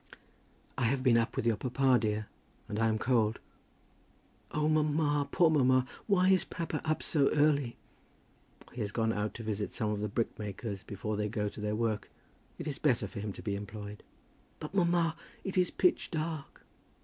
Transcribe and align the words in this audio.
"I 0.79 0.85
have 0.85 1.03
been 1.03 1.15
up 1.15 1.35
with 1.35 1.45
your 1.45 1.57
papa, 1.57 1.99
dear, 2.01 2.27
and 2.67 2.79
I 2.79 2.87
am 2.87 2.97
cold." 2.97 3.37
"Oh, 4.49 4.67
mamma, 4.67 5.29
poor 5.31 5.51
mamma! 5.51 5.85
Why 6.07 6.29
is 6.29 6.43
papa 6.43 6.81
up 6.83 7.03
so 7.03 7.29
early?" 7.33 7.75
"He 8.73 8.81
has 8.81 8.91
gone 8.91 9.13
out 9.13 9.35
to 9.35 9.43
visit 9.43 9.71
some 9.73 9.91
of 9.91 9.99
the 9.99 10.09
brickmakers 10.09 10.81
before 10.81 11.17
they 11.17 11.29
go 11.29 11.49
to 11.49 11.61
their 11.61 11.75
work. 11.75 12.09
It 12.57 12.65
is 12.67 12.79
better 12.79 13.07
for 13.07 13.19
him 13.19 13.31
to 13.33 13.43
be 13.43 13.53
employed." 13.55 14.01
"But, 14.59 14.73
mamma, 14.73 15.15
it 15.43 15.55
is 15.55 15.69
pitch 15.69 16.09
dark." 16.09 16.65